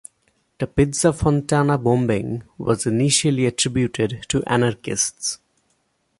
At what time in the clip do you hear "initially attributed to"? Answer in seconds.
2.87-4.41